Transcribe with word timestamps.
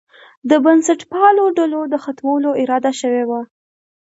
د 0.49 0.51
بنسټپالو 0.65 1.43
ډلو 1.57 1.81
د 1.93 1.95
ختمولو 2.03 2.49
اراده 2.61 2.91
شوې 3.01 3.23
وه. 3.29 3.41